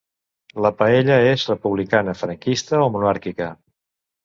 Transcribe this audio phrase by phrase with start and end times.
[0.65, 3.55] La paella és republicana, franquista o monàrquica?